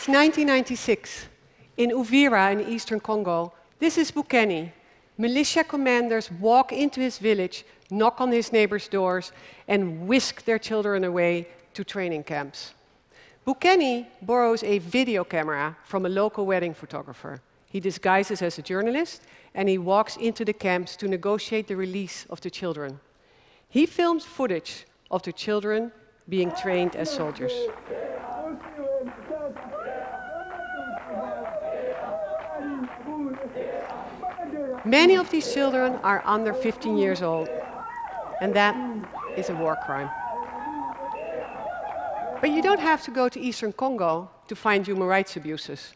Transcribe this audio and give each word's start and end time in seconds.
It's 0.00 0.08
1996. 0.08 1.26
In 1.76 1.90
Uvira 1.90 2.52
in 2.52 2.72
eastern 2.72 3.00
Congo, 3.00 3.52
this 3.78 3.98
is 3.98 4.10
Bukeni. 4.10 4.72
Militia 5.18 5.62
commanders 5.62 6.30
walk 6.40 6.72
into 6.72 7.02
his 7.02 7.18
village, 7.18 7.66
knock 7.90 8.18
on 8.18 8.32
his 8.32 8.50
neighbors' 8.50 8.88
doors, 8.88 9.30
and 9.68 10.08
whisk 10.08 10.46
their 10.46 10.58
children 10.58 11.04
away 11.04 11.48
to 11.74 11.84
training 11.84 12.24
camps. 12.24 12.72
Bukeni 13.46 14.06
borrows 14.22 14.62
a 14.62 14.78
video 14.78 15.22
camera 15.22 15.76
from 15.84 16.06
a 16.06 16.08
local 16.08 16.46
wedding 16.46 16.72
photographer. 16.72 17.42
He 17.66 17.78
disguises 17.78 18.40
as 18.40 18.58
a 18.58 18.62
journalist 18.62 19.20
and 19.52 19.68
he 19.68 19.76
walks 19.76 20.16
into 20.16 20.46
the 20.46 20.54
camps 20.54 20.96
to 20.96 21.08
negotiate 21.08 21.68
the 21.68 21.76
release 21.76 22.24
of 22.30 22.40
the 22.40 22.48
children. 22.48 23.00
He 23.68 23.84
films 23.84 24.24
footage 24.24 24.86
of 25.10 25.22
the 25.24 25.32
children 25.34 25.92
being 26.26 26.52
trained 26.52 26.96
as 26.96 27.10
soldiers. 27.10 27.52
Many 34.84 35.16
of 35.16 35.28
these 35.28 35.52
children 35.52 35.96
are 36.02 36.22
under 36.24 36.54
15 36.54 36.96
years 36.96 37.20
old, 37.20 37.50
and 38.40 38.54
that 38.54 38.74
is 39.36 39.50
a 39.50 39.54
war 39.54 39.76
crime. 39.84 40.08
But 42.40 42.50
you 42.50 42.62
don't 42.62 42.80
have 42.80 43.02
to 43.04 43.10
go 43.10 43.28
to 43.28 43.38
eastern 43.38 43.74
Congo 43.74 44.30
to 44.48 44.56
find 44.56 44.86
human 44.86 45.06
rights 45.06 45.36
abuses. 45.36 45.92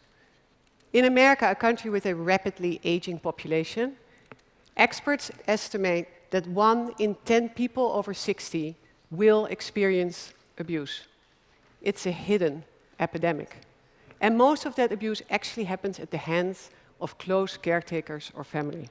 In 0.93 1.05
America, 1.05 1.49
a 1.49 1.55
country 1.55 1.89
with 1.89 2.05
a 2.05 2.13
rapidly 2.13 2.79
aging 2.83 3.19
population, 3.19 3.97
experts 4.77 5.31
estimate 5.47 6.07
that 6.29 6.45
one 6.45 6.93
in 6.99 7.15
10 7.25 7.49
people 7.49 7.91
over 7.91 8.13
60 8.13 8.75
will 9.09 9.47
experience 9.47 10.33
abuse. 10.59 11.01
It's 11.81 12.05
a 12.05 12.11
hidden 12.11 12.63
epidemic. 12.99 13.57
And 14.21 14.37
most 14.37 14.65
of 14.65 14.75
that 14.75 14.91
abuse 14.91 15.23
actually 15.31 15.63
happens 15.63 15.99
at 15.99 16.11
the 16.11 16.17
hands 16.17 16.69
of 16.99 17.17
close 17.17 17.57
caretakers 17.57 18.31
or 18.35 18.43
family. 18.43 18.89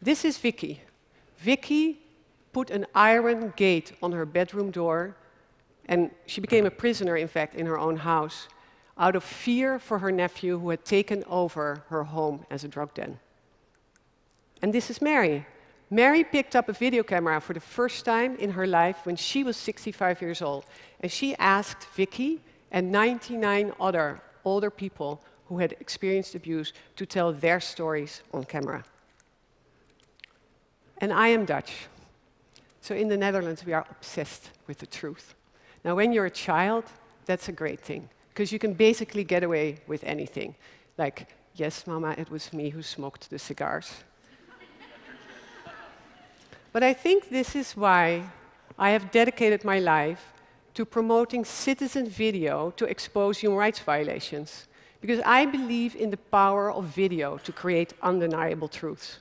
This 0.00 0.24
is 0.24 0.38
Vicky. 0.38 0.80
Vicky 1.38 1.98
put 2.52 2.70
an 2.70 2.86
iron 2.94 3.52
gate 3.56 3.92
on 4.02 4.12
her 4.12 4.26
bedroom 4.26 4.70
door, 4.70 5.16
and 5.86 6.10
she 6.26 6.40
became 6.40 6.66
a 6.66 6.70
prisoner, 6.70 7.16
in 7.16 7.28
fact, 7.28 7.54
in 7.54 7.66
her 7.66 7.78
own 7.78 7.96
house, 7.96 8.48
out 8.96 9.14
of 9.14 9.24
fear 9.24 9.78
for 9.78 9.98
her 9.98 10.10
nephew 10.10 10.58
who 10.58 10.70
had 10.70 10.84
taken 10.84 11.24
over 11.28 11.84
her 11.88 12.04
home 12.04 12.44
as 12.50 12.64
a 12.64 12.68
drug 12.68 12.92
den. 12.94 13.18
And 14.62 14.72
this 14.72 14.90
is 14.90 15.00
Mary. 15.00 15.46
Mary 15.90 16.22
picked 16.24 16.54
up 16.54 16.68
a 16.68 16.72
video 16.72 17.02
camera 17.02 17.40
for 17.40 17.54
the 17.54 17.60
first 17.60 18.04
time 18.04 18.36
in 18.36 18.50
her 18.50 18.66
life 18.66 19.06
when 19.06 19.16
she 19.16 19.42
was 19.44 19.56
65 19.56 20.20
years 20.20 20.42
old, 20.42 20.64
and 21.00 21.10
she 21.10 21.34
asked 21.36 21.86
Vicky 21.94 22.40
and 22.70 22.92
99 22.92 23.72
other 23.80 24.20
older 24.44 24.70
people 24.70 25.22
who 25.48 25.58
had 25.58 25.72
experienced 25.80 26.34
abuse 26.34 26.72
to 26.96 27.06
tell 27.06 27.32
their 27.32 27.58
stories 27.58 28.22
on 28.32 28.44
camera. 28.44 28.84
And 30.98 31.12
I 31.12 31.28
am 31.28 31.44
Dutch. 31.44 31.86
So 32.82 32.94
in 32.94 33.08
the 33.08 33.16
Netherlands, 33.16 33.64
we 33.64 33.72
are 33.72 33.86
obsessed 33.90 34.50
with 34.66 34.78
the 34.78 34.86
truth. 34.86 35.34
Now, 35.84 35.94
when 35.94 36.12
you're 36.12 36.26
a 36.26 36.30
child, 36.30 36.84
that's 37.24 37.48
a 37.48 37.52
great 37.52 37.80
thing, 37.80 38.08
because 38.28 38.52
you 38.52 38.58
can 38.58 38.74
basically 38.74 39.24
get 39.24 39.42
away 39.42 39.78
with 39.86 40.04
anything. 40.04 40.54
Like, 40.98 41.28
yes, 41.54 41.86
mama, 41.86 42.14
it 42.18 42.30
was 42.30 42.52
me 42.52 42.70
who 42.70 42.82
smoked 42.82 43.30
the 43.30 43.38
cigars. 43.38 43.92
but 46.72 46.82
I 46.82 46.92
think 46.92 47.30
this 47.30 47.56
is 47.56 47.76
why 47.76 48.24
I 48.78 48.90
have 48.90 49.10
dedicated 49.10 49.64
my 49.64 49.78
life 49.78 50.32
to 50.74 50.84
promoting 50.84 51.44
citizen 51.44 52.08
video 52.08 52.70
to 52.76 52.84
expose 52.84 53.38
human 53.38 53.58
rights 53.58 53.80
violations 53.80 54.67
because 55.00 55.20
I 55.24 55.46
believe 55.46 55.94
in 55.96 56.10
the 56.10 56.16
power 56.16 56.72
of 56.72 56.84
video 56.84 57.38
to 57.38 57.52
create 57.52 57.94
undeniable 58.02 58.68
truths. 58.68 59.20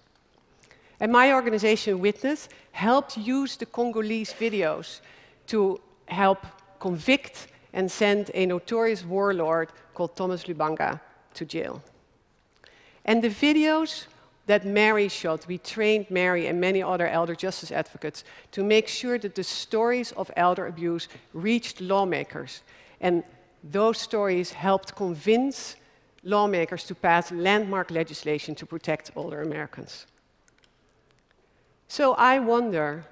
And 1.00 1.12
my 1.12 1.34
organization, 1.34 2.00
Witness, 2.00 2.50
helped 2.72 3.18
use 3.18 3.58
the 3.58 3.66
Congolese 3.66 4.34
videos 4.34 5.02
to 5.48 5.80
help 6.08 6.46
convict 6.80 7.48
and 7.74 7.92
send 7.92 8.32
a 8.34 8.46
notorious 8.46 9.04
warlord 9.04 9.70
called 9.94 10.16
Thomas 10.16 10.44
Lubanga 10.46 11.00
to 11.36 11.46
jail. 11.46 11.84
And 13.06 13.24
the 13.24 13.30
videos 13.30 14.08
that 14.48 14.66
Mary 14.66 15.10
shot, 15.10 15.46
we 15.48 15.58
trained 15.58 16.10
Mary 16.10 16.48
and 16.48 16.60
many 16.60 16.82
other 16.82 17.08
elder 17.08 17.36
justice 17.36 17.72
advocates 17.72 18.24
to 18.52 18.64
make 18.64 18.88
sure 18.88 19.20
that 19.20 19.36
the 19.36 19.44
stories 19.44 20.12
of 20.14 20.32
elder 20.36 20.66
abuse 20.68 21.08
reached 21.34 21.82
lawmakers. 21.82 22.62
And 23.02 23.24
those 23.72 23.98
stories 23.98 24.52
helped 24.52 24.96
convince 24.96 25.76
lawmakers 26.24 26.84
to 26.86 26.96
pass 26.96 27.32
landmark 27.32 27.92
legislation 27.92 28.56
to 28.56 28.66
protect 28.66 29.12
older 29.16 29.42
Americans. 29.42 30.08
So 31.88 32.14
I 32.14 32.40
wonder, 32.40 33.06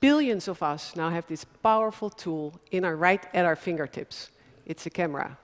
billions 0.00 0.48
of 0.48 0.62
us 0.62 0.96
now 0.96 1.10
have 1.10 1.26
this 1.26 1.44
powerful 1.44 2.10
tool 2.10 2.54
in 2.70 2.84
our 2.84 2.96
right 2.96 3.24
at 3.32 3.44
our 3.44 3.56
fingertips. 3.56 4.30
It's 4.66 4.86
a 4.86 4.90
camera. 4.90 5.38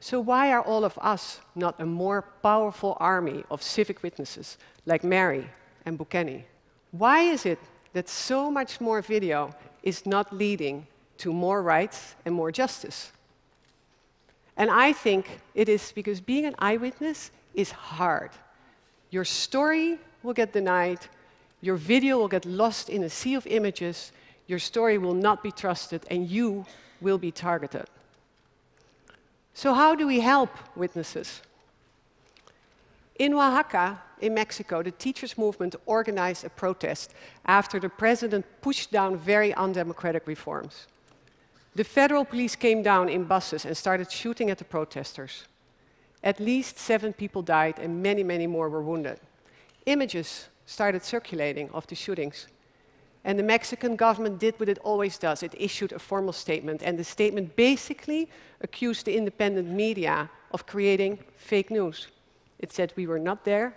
So 0.00 0.20
why 0.20 0.52
are 0.52 0.62
all 0.62 0.84
of 0.84 0.98
us 1.00 1.40
not 1.54 1.80
a 1.80 1.86
more 1.86 2.22
powerful 2.42 2.96
army 3.00 3.44
of 3.50 3.62
civic 3.62 4.02
witnesses 4.02 4.58
like 4.86 5.04
Mary 5.04 5.48
and 5.86 5.98
Bukeni? 5.98 6.44
Why 6.90 7.20
is 7.20 7.46
it 7.46 7.58
that 7.92 8.08
so 8.08 8.50
much 8.50 8.80
more 8.80 9.00
video 9.02 9.54
is 9.82 10.04
not 10.06 10.32
leading 10.32 10.86
to 11.18 11.32
more 11.32 11.62
rights 11.62 12.16
and 12.24 12.34
more 12.34 12.52
justice? 12.52 13.12
And 14.56 14.70
I 14.70 14.92
think 14.92 15.40
it 15.54 15.68
is 15.68 15.92
because 15.92 16.20
being 16.20 16.44
an 16.44 16.54
eyewitness 16.58 17.30
is 17.54 17.70
hard. 17.70 18.30
Your 19.10 19.24
story 19.24 19.98
will 20.22 20.32
get 20.34 20.52
denied, 20.52 21.00
your 21.60 21.76
video 21.76 22.18
will 22.18 22.28
get 22.28 22.44
lost 22.44 22.88
in 22.88 23.02
a 23.02 23.10
sea 23.10 23.34
of 23.34 23.46
images, 23.46 24.12
your 24.46 24.58
story 24.58 24.98
will 24.98 25.14
not 25.14 25.42
be 25.42 25.50
trusted, 25.50 26.02
and 26.10 26.28
you 26.28 26.66
will 27.00 27.18
be 27.18 27.30
targeted. 27.30 27.86
So, 29.54 29.72
how 29.72 29.94
do 29.94 30.06
we 30.06 30.20
help 30.20 30.50
witnesses? 30.76 31.40
In 33.18 33.34
Oaxaca, 33.34 34.00
in 34.20 34.34
Mexico, 34.34 34.82
the 34.82 34.90
teachers' 34.90 35.38
movement 35.38 35.76
organized 35.86 36.44
a 36.44 36.50
protest 36.50 37.14
after 37.46 37.78
the 37.78 37.88
president 37.88 38.44
pushed 38.60 38.90
down 38.90 39.16
very 39.16 39.54
undemocratic 39.54 40.26
reforms. 40.26 40.86
The 41.74 41.84
federal 41.84 42.24
police 42.24 42.54
came 42.54 42.82
down 42.82 43.08
in 43.08 43.24
buses 43.24 43.64
and 43.64 43.76
started 43.76 44.10
shooting 44.10 44.50
at 44.50 44.58
the 44.58 44.64
protesters. 44.64 45.44
At 46.22 46.40
least 46.40 46.78
seven 46.78 47.12
people 47.12 47.42
died 47.42 47.78
and 47.78 48.02
many, 48.02 48.22
many 48.22 48.46
more 48.46 48.68
were 48.68 48.82
wounded. 48.82 49.18
Images 49.86 50.48
started 50.66 51.04
circulating 51.04 51.68
of 51.70 51.86
the 51.86 51.94
shootings. 51.94 52.46
And 53.24 53.38
the 53.38 53.42
Mexican 53.42 53.96
government 53.96 54.38
did 54.38 54.58
what 54.60 54.68
it 54.68 54.78
always 54.78 55.18
does. 55.18 55.42
It 55.42 55.54
issued 55.56 55.92
a 55.92 55.98
formal 55.98 56.32
statement, 56.32 56.82
and 56.82 56.98
the 56.98 57.04
statement 57.04 57.56
basically 57.56 58.30
accused 58.60 59.06
the 59.06 59.16
independent 59.16 59.68
media 59.68 60.30
of 60.52 60.66
creating 60.66 61.18
fake 61.36 61.70
news. 61.70 62.08
It 62.58 62.72
said 62.72 62.92
we 62.96 63.06
were 63.06 63.18
not 63.18 63.44
there, 63.44 63.74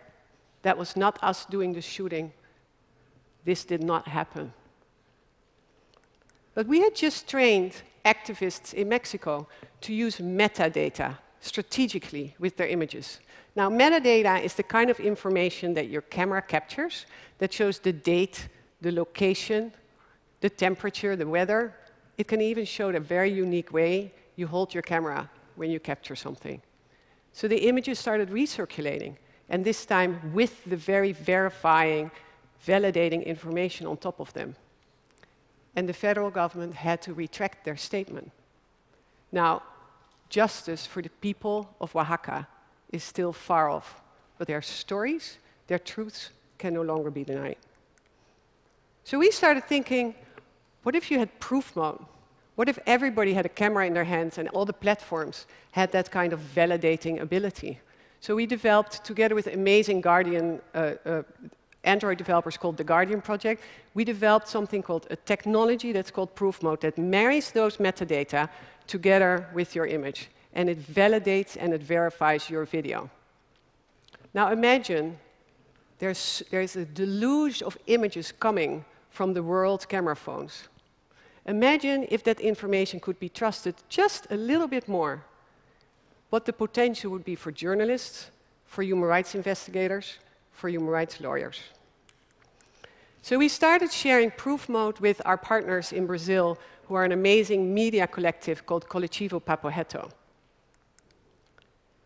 that 0.64 0.78
was 0.78 0.98
not 0.98 1.18
us 1.24 1.46
doing 1.46 1.74
the 1.74 1.82
shooting, 1.82 2.34
this 3.46 3.64
did 3.64 3.82
not 3.82 4.08
happen. 4.10 4.52
But 6.58 6.66
we 6.66 6.82
had 6.82 6.96
just 6.96 7.28
trained 7.30 7.84
activists 8.04 8.74
in 8.74 8.90
Mexico 8.90 9.48
to 9.82 9.94
use 9.94 10.18
metadata 10.18 11.16
strategically 11.40 12.34
with 12.40 12.58
their 12.58 12.66
images. 12.66 13.20
Now, 13.56 13.70
metadata 13.70 14.44
is 14.44 14.56
the 14.56 14.64
kind 14.64 14.90
of 14.90 15.00
information 15.00 15.76
that 15.76 15.90
your 15.90 16.02
camera 16.02 16.42
captures 16.42 17.06
that 17.38 17.54
shows 17.54 17.78
the 17.78 17.94
date, 17.94 18.48
the 18.82 18.92
location, 18.92 19.72
the 20.42 20.50
temperature, 20.50 21.16
the 21.16 21.28
weather. 21.28 21.76
It 22.18 22.28
can 22.28 22.42
even 22.42 22.66
show 22.66 22.92
the 22.92 23.02
very 23.02 23.32
unique 23.32 23.72
way 23.72 24.12
you 24.36 24.48
hold 24.48 24.74
your 24.74 24.82
camera 24.82 25.30
when 25.58 25.70
you 25.70 25.80
capture 25.80 26.16
something. 26.16 26.60
So 27.34 27.48
the 27.48 27.68
images 27.68 28.00
started 28.00 28.32
recirculating, 28.32 29.18
and 29.48 29.64
this 29.64 29.86
time 29.86 30.34
with 30.34 30.66
the 30.66 30.76
very 30.76 31.12
verifying, 31.12 32.10
validating 32.66 33.24
information 33.28 33.86
on 33.86 33.98
top 33.98 34.20
of 34.20 34.34
them 34.34 34.56
and 35.78 35.88
the 35.88 35.94
federal 35.94 36.32
government 36.32 36.74
had 36.74 37.04
to 37.04 37.14
retract 37.14 37.64
their 37.64 37.78
statement. 37.78 38.32
Now, 39.32 39.62
justice 40.28 40.88
for 40.88 41.04
the 41.04 41.10
people 41.22 41.70
of 41.80 41.96
Oaxaca 41.96 42.48
is 42.92 43.04
still 43.04 43.32
far 43.32 43.70
off, 43.70 44.02
but 44.40 44.48
their 44.48 44.64
stories, 44.64 45.38
their 45.68 45.78
truths 45.78 46.32
can 46.58 46.74
no 46.74 46.82
longer 46.82 47.12
be 47.12 47.24
denied. 47.24 47.58
So 49.04 49.20
we 49.20 49.30
started 49.30 49.66
thinking, 49.66 50.16
what 50.82 50.96
if 50.96 51.12
you 51.12 51.20
had 51.20 51.40
proof 51.40 51.76
mode? 51.76 52.04
What 52.56 52.68
if 52.68 52.80
everybody 52.88 53.36
had 53.36 53.46
a 53.46 53.50
camera 53.50 53.86
in 53.86 53.94
their 53.94 54.04
hands 54.04 54.40
and 54.40 54.50
all 54.50 54.66
the 54.66 54.74
platforms 54.74 55.46
had 55.74 55.92
that 55.92 56.10
kind 56.10 56.34
of 56.34 56.40
validating 56.56 57.22
ability? 57.22 57.80
So 58.20 58.36
we 58.36 58.48
developed, 58.48 59.06
together 59.06 59.36
with 59.36 59.46
amazing 59.46 60.02
Guardian 60.02 60.60
uh, 60.74 60.94
uh, 61.06 61.22
Android 61.88 62.18
developers 62.18 62.58
called 62.58 62.78
the 62.78 62.84
Guardian 62.84 63.22
project, 63.22 63.64
we 63.94 64.04
developed 64.04 64.48
something 64.48 64.84
called 64.84 65.08
a 65.10 65.16
technology 65.16 65.92
that's 65.92 66.12
called 66.12 66.36
proof 66.36 66.62
mode 66.62 66.82
that 66.82 66.98
marries 66.98 67.52
those 67.52 67.78
metadata 67.78 68.50
together 68.86 69.48
with 69.54 69.76
your 69.76 69.88
image. 69.88 70.30
and 70.58 70.70
it 70.70 70.80
validates 70.82 71.56
and 71.60 71.72
it 71.72 71.82
verifies 71.84 72.50
your 72.50 72.66
video. 72.66 73.10
Now 74.34 74.52
imagine 74.52 75.18
there's, 76.00 76.44
there's 76.50 76.76
a 76.76 76.84
deluge 76.84 77.62
of 77.62 77.78
images 77.86 78.32
coming 78.32 78.84
from 79.12 79.34
the 79.34 79.44
world's 79.44 79.86
camera 79.86 80.16
phones. 80.16 80.68
Imagine 81.46 82.08
if 82.10 82.24
that 82.24 82.40
information 82.40 83.00
could 83.00 83.20
be 83.20 83.30
trusted 83.30 83.76
just 83.88 84.28
a 84.32 84.36
little 84.36 84.68
bit 84.68 84.88
more. 84.88 85.24
What 86.32 86.46
the 86.46 86.54
potential 86.54 87.12
would 87.12 87.24
be 87.24 87.36
for 87.36 87.52
journalists, 87.52 88.32
for 88.66 88.82
human 88.82 89.08
rights 89.08 89.36
investigators, 89.36 90.18
for 90.52 90.70
human 90.70 90.90
rights 90.90 91.22
lawyers. 91.22 91.62
So 93.28 93.38
we 93.38 93.50
started 93.50 93.92
sharing 93.92 94.32
proof 94.32 94.70
mode 94.70 95.00
with 95.00 95.22
our 95.26 95.36
partners 95.36 95.92
in 95.92 96.06
Brazil, 96.06 96.58
who 96.86 96.96
are 96.96 97.04
an 97.04 97.12
amazing 97.12 97.74
media 97.74 98.08
collective 98.08 98.66
called 98.66 98.88
Coletivo 98.88 99.42
Papo 99.42 99.70
Reto. 99.70 100.10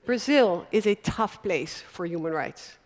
Brazil 0.03 0.65
is 0.71 0.87
a 0.87 0.95
tough 0.95 1.43
place 1.43 1.79
for 1.79 2.07
human 2.07 2.33
rights. 2.33 2.79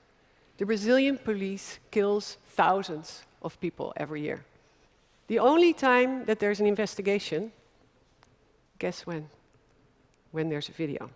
The 0.58 0.66
Brazilian 0.66 1.18
police 1.18 1.80
kills 1.92 2.36
thousands 2.48 3.24
of 3.42 3.58
people 3.62 3.94
every 3.96 4.20
year. 4.20 4.44
The 5.28 5.40
only 5.40 5.72
time 5.72 6.26
that 6.26 6.40
there's 6.40 6.60
an 6.60 6.68
investigation, 6.68 7.54
guess 8.80 9.08
when? 9.08 9.30
When 10.34 10.50
there's 10.50 10.68
a 10.68 10.74
video. 10.74 11.10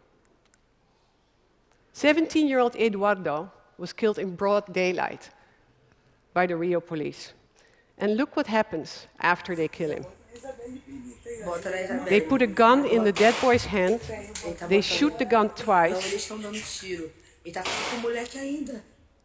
17 1.91 2.47
year 2.47 2.59
old 2.59 2.77
Eduardo 2.77 3.51
was 3.77 3.91
killed 3.91 4.19
in 4.19 4.37
broad 4.37 4.71
daylight 4.71 5.31
by 6.33 6.45
the 6.45 6.55
Rio 6.55 6.79
police. 6.79 7.33
And 7.97 8.15
look 8.17 8.35
what 8.35 8.47
happens 8.47 9.07
after 9.19 9.55
they 9.55 9.67
kill 9.67 9.91
him. 9.91 10.05
They 12.07 12.21
put 12.21 12.41
a 12.41 12.47
gun 12.47 12.85
in 12.85 13.03
the 13.03 13.11
dead 13.11 13.35
boy's 13.41 13.65
hand, 13.65 14.01
they 14.67 14.81
shoot 14.81 15.17
the 15.17 15.25
gun 15.25 15.49
twice 15.49 16.29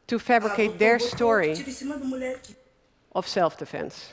to 0.07 0.19
fabricate 0.19 0.79
their 0.79 0.99
story 0.99 1.57
of 3.13 3.27
self 3.27 3.57
defense. 3.57 4.13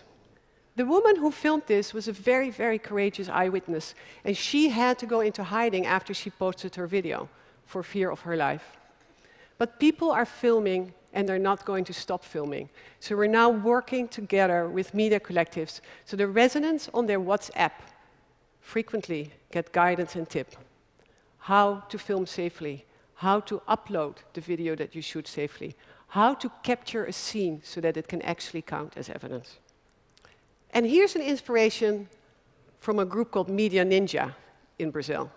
The 0.76 0.86
woman 0.86 1.18
who 1.18 1.32
filmed 1.32 1.64
this 1.68 1.94
was 1.94 2.08
a 2.08 2.14
very, 2.14 2.50
very 2.50 2.80
courageous 2.80 3.28
eyewitness, 3.28 3.94
and 4.24 4.38
she 4.38 4.70
had 4.70 4.98
to 5.00 5.06
go 5.06 5.20
into 5.20 5.44
hiding 5.44 5.86
after 5.86 6.14
she 6.14 6.30
posted 6.30 6.76
her 6.76 6.88
video 6.88 7.30
for 7.66 7.84
fear 7.84 8.10
of 8.10 8.22
her 8.22 8.38
life. 8.38 8.78
But 9.58 9.80
people 9.80 10.12
are 10.12 10.26
filming 10.26 10.94
and 11.13 11.28
they're 11.28 11.40
not 11.40 11.66
going 11.66 11.84
to 11.86 11.94
stop 11.94 12.24
filming. 12.24 12.69
So 13.00 13.16
we're 13.16 13.28
now 13.28 13.50
working 13.50 14.08
together 14.08 14.68
with 14.69 14.94
media 14.94 15.19
collectives 15.19 15.81
so 16.06 16.16
the 16.16 16.28
residents 16.28 16.90
on 16.94 17.06
their 17.08 17.19
WhatsApp 17.19 17.72
frequently 18.60 19.31
get 19.52 19.72
guidance 19.72 20.16
and 20.16 20.30
tip. 20.30 20.56
How 21.40 21.84
to 21.90 21.98
film 21.98 22.25
safely, 22.25 22.86
how 23.16 23.40
to 23.42 23.62
upload 23.68 24.18
the 24.34 24.42
video 24.42 24.75
that 24.75 24.96
you 24.96 25.02
shoot 25.02 25.28
safely, 25.28 25.75
how 26.08 26.34
to 26.36 26.52
capture 26.63 27.06
a 27.06 27.14
scene 27.14 27.62
so 27.64 27.81
that 27.81 27.98
it 27.98 28.07
can 28.07 28.22
actually 28.22 28.62
count 28.62 28.94
as 28.96 29.10
evidence. 29.10 29.57
And 30.72 30.86
here's 30.86 31.16
an 31.16 31.22
inspiration 31.22 32.07
from 32.80 33.00
a 33.00 33.06
group 33.06 33.31
called 33.31 33.50
Media 33.50 33.86
Ninja 33.86 34.34
in 34.80 34.92
Brazil. 34.92 35.30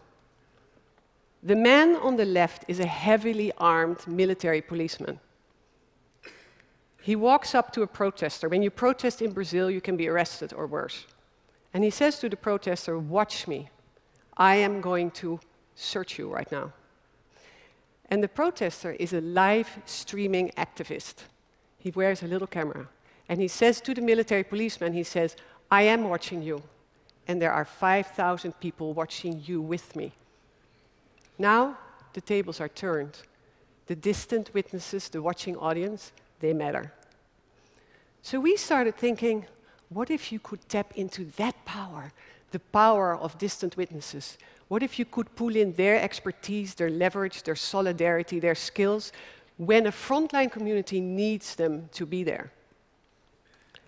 The 1.43 1.56
man 1.56 1.97
on 1.97 2.17
the 2.17 2.25
left 2.25 2.65
is 2.69 2.81
a 2.81 2.87
heavily 2.87 3.53
armed 3.59 4.06
military 4.06 4.62
policeman. 4.62 5.20
He 7.05 7.17
walks 7.17 7.55
up 7.55 7.71
to 7.75 7.83
a 7.83 7.87
protester. 7.87 8.49
When 8.49 8.62
you 8.62 8.71
protest 8.71 9.21
in 9.21 9.33
Brazil, 9.33 9.71
you 9.71 9.83
can 9.83 9.95
be 9.95 10.09
arrested 10.09 10.55
or 10.55 10.67
worse. 10.67 11.05
And 11.75 11.85
he 11.85 11.91
says 11.91 12.19
to 12.21 12.31
the 12.31 12.37
protester, 12.37 12.99
Watch 12.99 13.47
me. 13.47 13.69
I 14.39 14.55
am 14.55 14.81
going 14.81 15.11
to 15.21 15.39
search 15.75 16.19
you 16.19 16.33
right 16.33 16.51
now. 16.51 16.73
And 18.09 18.23
the 18.23 18.29
protester 18.29 18.93
is 18.93 19.12
a 19.12 19.21
live 19.21 19.69
streaming 19.85 20.51
activist. 20.56 21.17
He 21.77 21.91
wears 21.91 22.23
a 22.23 22.27
little 22.27 22.47
camera. 22.47 22.89
And 23.29 23.39
he 23.39 23.49
says 23.49 23.83
to 23.83 23.93
the 23.93 24.01
military 24.01 24.43
policeman, 24.43 24.95
he 24.95 25.03
says, 25.03 25.37
I 25.71 25.83
am 25.83 26.09
watching 26.09 26.41
you. 26.43 26.62
And 27.29 27.41
there 27.41 27.53
are 27.53 27.67
5,000 27.67 28.59
people 28.61 28.95
watching 28.95 29.43
you 29.45 29.61
with 29.61 29.95
me. 29.95 30.12
Now 31.37 31.77
the 32.15 32.23
tables 32.23 32.62
are 32.62 32.69
turned. 32.69 33.19
The 33.89 33.95
distant 33.95 34.55
witnesses, 34.55 35.11
the 35.11 35.21
watching 35.21 35.56
audience, 35.59 36.12
they 36.40 36.52
matter. 36.52 36.92
So 38.22 38.40
we 38.40 38.56
started 38.56 38.96
thinking, 38.96 39.46
what 39.88 40.10
if 40.10 40.32
you 40.32 40.38
could 40.38 40.66
tap 40.69 40.92
into 40.96 41.26
that 41.36 41.64
power, 41.64 42.12
the 42.52 42.58
power 42.58 43.16
of 43.16 43.38
distant 43.38 43.76
witnesses? 43.76 44.38
What 44.69 44.82
if 44.82 44.98
you 44.98 45.04
could 45.04 45.34
pull 45.36 45.54
in 45.54 45.75
their 45.75 46.00
expertise, 46.00 46.75
their 46.75 46.90
leverage, 46.90 47.42
their 47.42 47.56
solidarity, 47.56 48.40
their 48.40 48.54
skills, 48.54 49.12
when 49.56 49.86
a 49.86 49.92
frontline 49.92 50.50
community 50.50 51.00
needs 51.00 51.54
them 51.54 51.88
to 51.92 52.06
be 52.06 52.25
there? 52.25 52.50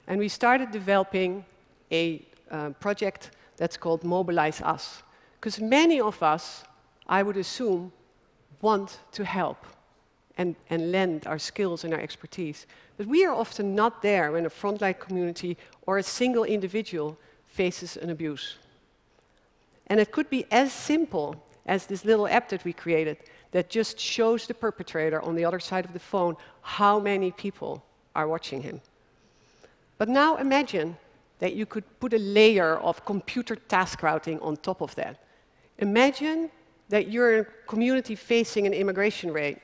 And 0.07 0.19
we 0.19 0.29
started 0.29 0.71
developing 0.71 1.45
a 1.91 2.23
uh, 2.51 2.71
project 2.79 3.31
that's 3.57 3.77
called 3.77 4.05
Mobilize 4.05 4.61
Us. 4.61 5.03
Because 5.41 5.61
many 5.61 6.01
of 6.01 6.23
us, 6.23 6.65
I 7.09 7.23
would 7.23 7.37
assume, 7.37 7.91
want 8.61 8.99
to 9.13 9.25
help 9.25 9.65
and, 10.37 10.55
and 10.71 10.93
lend 10.93 11.27
our 11.27 11.39
skills 11.39 11.85
and 11.85 11.95
our 11.95 12.01
expertise. 12.01 12.67
But 12.97 13.07
we 13.07 13.25
are 13.25 13.35
often 13.35 13.75
not 13.75 14.03
there 14.03 14.33
when 14.33 14.47
a 14.47 14.51
frontline 14.51 14.99
community 14.99 15.57
or 15.87 15.99
a 15.99 16.03
single 16.03 16.45
individual 16.45 17.17
faces 17.47 17.97
an 17.97 18.11
abuse. 18.11 18.57
And 19.87 20.01
it 20.01 20.13
could 20.13 20.29
be 20.29 20.47
as 20.51 20.73
simple 20.73 21.37
as 21.65 21.87
this 21.87 22.05
little 22.05 22.29
app 22.29 22.49
that 22.51 22.65
we 22.65 22.73
created 22.73 23.19
that 23.53 23.71
just 23.71 23.99
shows 23.99 24.47
the 24.47 24.55
perpetrator 24.55 25.23
on 25.23 25.35
the 25.35 25.45
other 25.45 25.61
side 25.61 25.85
of 25.85 25.93
the 25.93 25.99
phone 25.99 26.37
how 26.61 27.01
many 27.01 27.31
people 27.31 27.83
are 28.15 28.29
watching 28.29 28.63
him. 28.63 28.81
But 29.99 30.09
now 30.09 30.37
imagine 30.37 30.97
that 31.39 31.55
you 31.55 31.67
could 31.67 31.85
put 32.01 32.13
a 32.13 32.19
layer 32.19 32.77
of 32.77 33.05
computer 33.05 33.57
task 33.57 34.03
routing 34.03 34.41
on 34.41 34.57
top 34.57 34.81
of 34.81 34.95
that. 34.97 35.23
Imagine 35.79 36.51
that 36.89 37.09
you're 37.09 37.39
a 37.41 37.45
community 37.67 38.15
facing 38.15 38.67
an 38.67 38.73
immigration 38.73 39.33
raid 39.33 39.61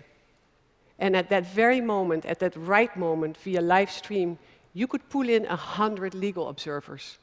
and 1.02 1.16
at 1.16 1.28
that 1.30 1.44
very 1.46 1.80
moment, 1.80 2.24
at 2.26 2.38
that 2.38 2.54
right 2.56 2.96
moment, 2.96 3.36
via 3.38 3.60
live 3.60 3.90
stream, 3.90 4.38
you 4.72 4.86
could 4.86 5.08
pull 5.10 5.28
in 5.28 5.42
100 5.42 6.14
legal 6.14 6.48
observers. 6.48 7.18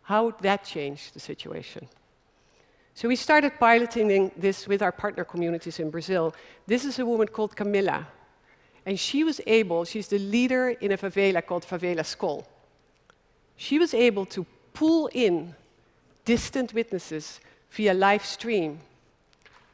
How 0.00 0.24
would 0.24 0.38
that 0.38 0.64
change 0.64 1.12
the 1.12 1.20
situation? 1.20 1.86
So 2.94 3.08
we 3.08 3.16
started 3.16 3.52
piloting 3.60 4.32
this 4.38 4.66
with 4.66 4.80
our 4.80 4.90
partner 4.90 5.24
communities 5.24 5.78
in 5.78 5.90
Brazil. 5.90 6.34
This 6.66 6.86
is 6.86 6.98
a 6.98 7.04
woman 7.04 7.28
called 7.28 7.54
Camilla. 7.54 8.08
And 8.86 8.98
she 8.98 9.22
was 9.22 9.38
able, 9.46 9.84
she's 9.84 10.08
the 10.08 10.18
leader 10.18 10.70
in 10.70 10.92
a 10.92 10.96
favela 10.96 11.44
called 11.44 11.66
Favela 11.66 12.04
Skol. 12.04 12.46
She 13.56 13.78
was 13.78 13.92
able 13.92 14.24
to 14.26 14.46
pull 14.72 15.10
in 15.12 15.54
distant 16.24 16.72
witnesses 16.72 17.40
via 17.70 17.92
live 17.92 18.24
stream 18.24 18.80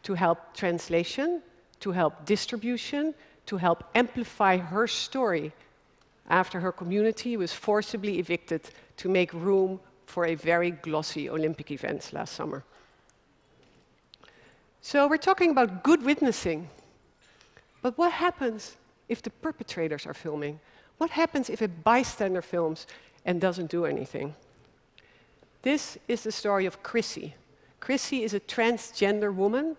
to 0.03 0.15
help 0.15 0.53
translation, 0.53 1.43
to 1.79 1.93
help 1.93 2.25
distribution, 2.25 3.15
to 3.47 3.57
help 3.57 3.85
amplify 3.95 4.57
her 4.57 4.87
story 4.87 5.53
after 6.29 6.61
her 6.61 6.73
community 6.73 7.37
was 7.37 7.53
forcibly 7.53 8.19
evicted 8.19 8.62
to 8.97 9.09
make 9.09 9.33
room 9.33 9.81
for 10.07 10.26
a 10.26 10.35
very 10.35 10.71
glossy 10.71 11.29
Olympic 11.29 11.71
event 11.71 12.12
last 12.12 12.35
summer. 12.35 12.65
So 14.81 15.09
we're 15.09 15.17
talking 15.17 15.50
about 15.50 15.83
good 15.83 16.05
witnessing. 16.05 16.69
But 17.83 17.99
what 17.99 18.12
happens 18.12 18.76
if 19.09 19.23
the 19.23 19.31
perpetrators 19.31 20.07
are 20.07 20.15
filming? 20.15 20.61
What 20.99 21.11
happens 21.11 21.50
if 21.50 21.61
a 21.61 21.69
bystander 21.69 22.43
films 22.43 22.87
and 23.25 23.41
doesn't 23.41 23.71
do 23.71 23.85
anything? 23.85 24.35
This 25.62 25.99
is 26.09 26.23
the 26.23 26.33
story 26.33 26.67
of 26.67 26.83
Chrissy. 26.83 27.35
Chrissy 27.81 28.23
is 28.23 28.35
a 28.35 28.41
transgender 28.41 29.35
woman 29.35 29.76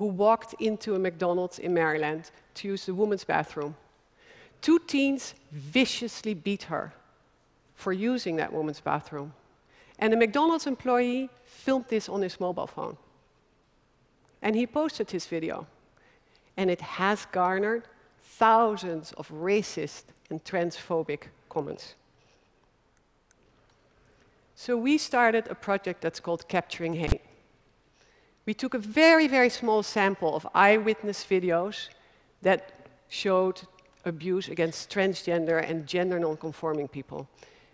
who 0.00 0.06
walked 0.06 0.54
into 0.60 0.94
a 0.94 0.98
McDonald's 0.98 1.58
in 1.58 1.74
Maryland 1.74 2.30
to 2.54 2.68
use 2.68 2.86
the 2.86 2.94
women's 2.94 3.22
bathroom. 3.22 3.76
Two 4.62 4.78
teens 4.78 5.34
viciously 5.52 6.32
beat 6.32 6.62
her 6.62 6.94
for 7.74 7.92
using 7.92 8.36
that 8.36 8.50
woman's 8.50 8.80
bathroom. 8.80 9.34
And 9.98 10.14
a 10.14 10.16
McDonald's 10.16 10.66
employee 10.66 11.28
filmed 11.44 11.84
this 11.88 12.08
on 12.08 12.22
his 12.22 12.40
mobile 12.40 12.66
phone. 12.66 12.96
And 14.40 14.56
he 14.56 14.66
posted 14.66 15.10
his 15.10 15.26
video. 15.26 15.66
And 16.56 16.70
it 16.70 16.80
has 16.80 17.26
garnered 17.26 17.84
thousands 18.22 19.12
of 19.18 19.28
racist 19.28 20.04
and 20.30 20.42
transphobic 20.44 21.24
comments. 21.50 21.94
So 24.54 24.78
we 24.78 24.96
started 24.96 25.46
a 25.48 25.54
project 25.54 26.00
that's 26.00 26.20
called 26.20 26.48
Capturing 26.48 26.94
Hate. 26.94 27.20
We 28.46 28.54
took 28.54 28.74
a 28.74 28.78
very, 28.78 29.28
very 29.28 29.50
small 29.50 29.82
sample 29.82 30.34
of 30.34 30.46
eyewitness 30.54 31.24
videos 31.24 31.88
that 32.42 32.72
showed 33.08 33.60
abuse 34.04 34.48
against 34.48 34.90
transgender 34.90 35.62
and 35.68 35.86
gender 35.86 36.18
non-conforming 36.18 36.88
people. 36.88 37.28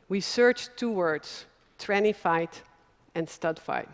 We 0.09 0.21
searched 0.21 0.77
two 0.77 0.91
words, 0.91 1.47
tranny 1.79 2.15
fight 2.15 2.63
and 3.15 3.29
stud 3.29 3.59
fight. 3.59 3.89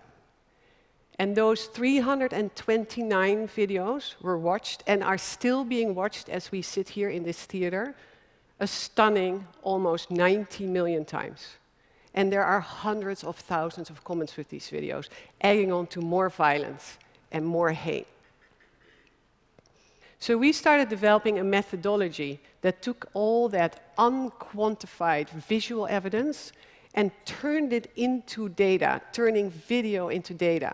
And 1.19 1.37
those 1.37 1.67
329 1.67 3.49
videos 3.49 4.15
were 4.21 4.39
watched 4.39 4.83
and 4.87 5.05
are 5.05 5.19
still 5.19 5.65
being 5.65 5.95
watched 5.95 6.29
as 6.29 6.51
we 6.51 6.63
sit 6.63 6.89
here 6.89 7.11
in 7.11 7.23
this 7.23 7.45
theater, 7.45 7.95
a 8.61 8.67
stunning 8.67 9.47
almost 9.63 10.11
90 10.11 10.67
million 10.67 11.05
times. 11.05 11.59
And 12.15 12.33
there 12.33 12.45
are 12.45 12.61
hundreds 12.61 13.25
of 13.25 13.37
thousands 13.37 13.91
of 13.91 14.05
comments 14.05 14.37
with 14.37 14.49
these 14.49 14.69
videos, 14.71 15.09
adding 15.41 15.73
on 15.73 15.87
to 15.89 16.01
more 16.01 16.29
violence 16.29 16.99
and 17.31 17.47
more 17.47 17.73
hate. 17.73 18.07
So 20.19 20.39
we 20.39 20.53
started 20.53 20.89
developing 20.89 21.39
a 21.39 21.45
methodology 21.45 22.39
that 22.61 22.81
took 22.81 23.09
all 23.13 23.49
that 23.49 23.93
unquantified 23.99 25.29
visual 25.31 25.87
evidence 25.89 26.53
and 26.95 27.11
turned 27.25 27.73
it 27.73 27.91
into 27.97 28.49
data, 28.51 29.01
turning 29.13 29.51
video 29.51 30.11
into 30.11 30.35
data. 30.35 30.73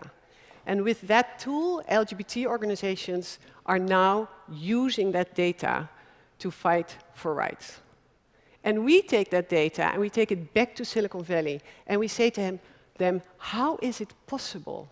And 0.65 0.83
with 0.83 1.01
that 1.07 1.39
tool, 1.39 1.81
LGBT 1.89 2.45
organizations 2.45 3.39
are 3.65 3.79
now 3.79 4.29
using 4.51 5.11
that 5.13 5.33
data 5.33 5.89
to 6.37 6.51
fight 6.51 6.95
for 7.15 7.33
rights. 7.33 7.79
And 8.63 8.83
we 8.83 9.01
take 9.01 9.29
that 9.31 9.49
data 9.49 9.85
and 9.85 10.01
we 10.01 10.09
take 10.09 10.31
it 10.31 10.53
back 10.53 10.75
to 10.75 10.85
Silicon 10.85 11.23
Valley 11.23 11.61
and 11.87 11.99
we 11.99 12.07
say 12.07 12.29
to 12.29 12.41
him, 12.41 12.59
them, 12.97 13.21
how 13.37 13.79
is 13.81 14.01
it 14.01 14.13
possible 14.27 14.89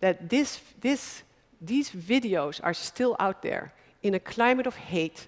that 0.00 0.28
this, 0.28 0.60
this 0.80 1.22
these 1.60 1.90
videos 1.90 2.60
are 2.62 2.74
still 2.74 3.16
out 3.18 3.42
there 3.42 3.72
in 4.02 4.14
a 4.14 4.20
climate 4.20 4.66
of 4.66 4.76
hate, 4.76 5.26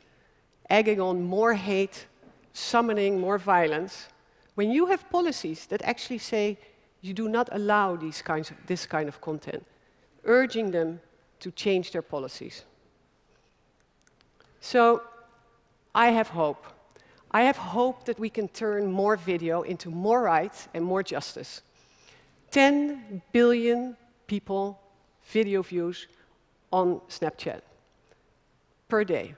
egging 0.69 1.00
on 1.00 1.23
more 1.23 1.54
hate, 1.54 2.07
summoning 2.52 3.21
more 3.21 3.38
violence, 3.38 4.09
when 4.54 4.71
you 4.71 4.87
have 4.87 5.09
policies 5.11 5.66
that 5.66 5.83
actually 5.83 6.19
say 6.19 6.59
you 7.00 7.14
do 7.14 7.28
not 7.28 7.49
allow 7.52 7.97
these 7.97 8.23
kinds 8.23 8.50
of, 8.50 8.57
this 8.66 8.87
kind 8.87 9.09
of 9.09 9.21
content, 9.21 9.64
urging 10.25 10.71
them 10.71 11.00
to 11.40 11.50
change 11.50 11.90
their 11.90 12.02
policies. 12.02 12.64
So 14.61 15.02
I 15.95 16.09
have 16.11 16.28
hope. 16.28 16.64
I 17.31 17.43
have 17.43 17.57
hope 17.57 18.05
that 18.07 18.19
we 18.19 18.29
can 18.29 18.49
turn 18.49 18.91
more 18.91 19.17
video 19.17 19.63
into 19.63 19.91
more 19.91 20.23
rights 20.23 20.69
and 20.75 20.85
more 20.85 21.03
justice. 21.03 21.63
10 22.51 23.23
billion 23.33 23.97
people 24.27 24.81
video 25.29 25.63
views 25.63 26.09
on 26.73 27.01
Snapchat 27.09 27.61
per 28.89 29.05
day. 29.05 29.35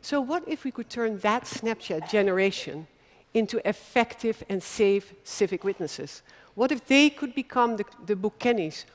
So 0.00 0.20
what 0.20 0.44
if 0.46 0.62
we 0.62 0.70
could 0.70 0.88
turn 0.88 1.18
that 1.18 1.44
Snapchat 1.44 2.08
generation 2.08 2.86
into 3.34 3.60
effective 3.68 4.44
and 4.48 4.62
safe 4.62 5.12
civic 5.24 5.64
witnesses? 5.64 6.22
What 6.54 6.70
if 6.70 6.86
they 6.86 7.10
could 7.10 7.34
become 7.34 7.76
the, 7.76 7.84
the 8.06 8.16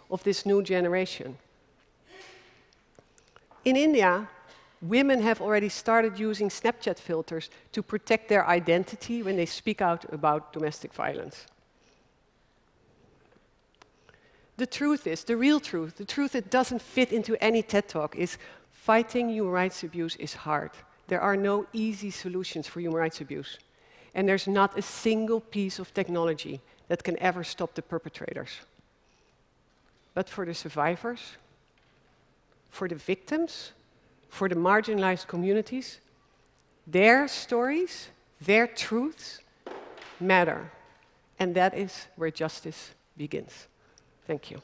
of 0.10 0.24
this 0.24 0.46
new 0.46 0.64
generation? 0.64 1.38
In 3.66 3.76
India, 3.76 4.28
women 4.82 5.22
have 5.22 5.42
already 5.42 5.70
started 5.70 6.20
using 6.20 6.50
Snapchat 6.50 6.98
filters 6.98 7.50
to 7.72 7.84
protect 7.84 8.30
their 8.30 8.48
identity 8.48 9.22
when 9.22 9.38
they 9.38 9.46
speak 9.46 9.82
out 9.82 10.12
about 10.12 10.54
domestic 10.54 10.94
violence. 10.94 11.46
The 14.58 14.66
truth 14.66 15.08
is, 15.08 15.24
the 15.24 15.38
real 15.38 15.60
truth, 15.60 15.98
the 15.98 16.06
truth 16.06 16.34
that 16.34 16.50
doesn't 16.50 16.82
fit 16.82 17.12
into 17.12 17.42
any 17.44 17.64
TED 17.64 17.88
talk 17.88 18.16
is 18.16 18.38
fighting 18.72 19.30
human 19.30 19.52
rights 19.52 19.84
abuse 19.84 20.16
is 20.18 20.34
hard. 20.34 20.72
There 21.08 21.22
are 21.22 21.36
no 21.36 21.68
easy 21.74 22.12
solutions 22.12 22.68
for 22.68 22.80
human 22.80 23.00
rights 23.00 23.22
abuse. 23.22 23.58
And 24.14 24.28
there's 24.28 24.48
not 24.48 24.78
a 24.78 24.82
single 24.82 25.40
piece 25.40 25.80
of 25.80 25.94
technology 25.94 26.62
that 26.90 27.04
can 27.04 27.18
ever 27.20 27.44
stop 27.44 27.74
the 27.74 27.82
perpetrators. 27.82 28.50
But 30.14 30.28
for 30.28 30.46
the 30.46 30.54
survivors, 30.54 31.22
for 32.70 32.88
the 32.88 32.96
victims, 32.96 33.72
for 34.32 34.48
the 34.48 34.56
marginalized 34.56 35.28
communities, 35.28 36.00
their 36.88 37.28
stories, 37.28 38.08
their 38.40 38.66
truths 38.66 39.42
matter. 40.20 40.72
And 41.38 41.54
that 41.56 41.78
is 41.78 42.08
where 42.16 42.32
justice 42.32 42.96
begins. 43.18 43.68
Thank 44.26 44.50
you. 44.50 44.62